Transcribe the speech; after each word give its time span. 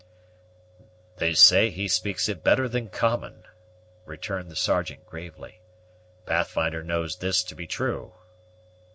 "They 1.17 1.35
say 1.35 1.69
he 1.69 1.87
speaks 1.87 2.27
it 2.27 2.43
better 2.43 2.67
than 2.67 2.89
common," 2.89 3.43
returned 4.07 4.49
the 4.49 4.55
Sergeant 4.55 5.05
gravely. 5.05 5.61
"Pathfinder 6.25 6.81
knows 6.83 7.17
this 7.17 7.43
to 7.43 7.53
be 7.53 7.67
true." 7.67 8.11